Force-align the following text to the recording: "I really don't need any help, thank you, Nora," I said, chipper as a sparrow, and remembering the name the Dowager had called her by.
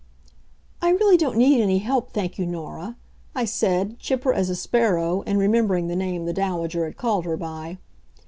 "I 0.81 0.89
really 0.89 1.15
don't 1.15 1.37
need 1.37 1.61
any 1.61 1.77
help, 1.77 2.11
thank 2.11 2.39
you, 2.39 2.47
Nora," 2.47 2.95
I 3.35 3.45
said, 3.45 3.99
chipper 3.99 4.33
as 4.33 4.49
a 4.49 4.55
sparrow, 4.55 5.21
and 5.27 5.37
remembering 5.37 5.89
the 5.89 5.95
name 5.95 6.25
the 6.25 6.33
Dowager 6.33 6.85
had 6.85 6.97
called 6.97 7.25
her 7.25 7.37
by. 7.37 7.77